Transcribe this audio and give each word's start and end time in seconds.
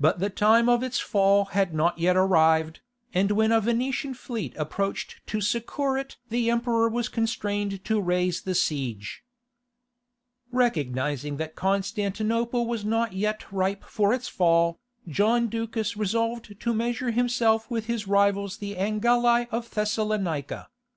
But 0.00 0.18
the 0.18 0.28
time 0.28 0.68
of 0.68 0.82
its 0.82 0.98
fall 0.98 1.48
was 1.54 1.66
not 1.72 1.96
yet 1.96 2.16
arrived, 2.16 2.80
and 3.14 3.30
when 3.30 3.52
a 3.52 3.60
Venetian 3.60 4.12
fleet 4.12 4.56
approached 4.56 5.24
to 5.28 5.40
succour 5.40 5.96
it 5.96 6.16
the 6.30 6.50
Emperor 6.50 6.88
was 6.88 7.08
constrained 7.08 7.84
to 7.84 8.00
raise 8.00 8.42
the 8.42 8.56
siege. 8.56 9.22
Fountain 10.50 10.58
In 10.58 10.58
The 10.58 10.58
Court 10.58 10.72
Of 10.72 10.74
St. 10.74 10.84
Sophia. 10.84 10.84
Recognizing 10.88 11.36
that 11.36 11.54
Constantinople 11.54 12.66
was 12.66 12.84
not 12.84 13.12
yet 13.12 13.52
ripe 13.52 13.84
for 13.84 14.12
its 14.12 14.26
fall, 14.26 14.80
John 15.06 15.46
Ducas 15.46 15.96
resolved 15.96 16.58
to 16.58 16.74
measure 16.74 17.12
himself 17.12 17.70
with 17.70 17.86
his 17.86 18.08
rivals 18.08 18.56
the 18.56 18.76
Angeli 18.76 19.46
of 19.52 19.70
Thessalonica. 19.70 20.70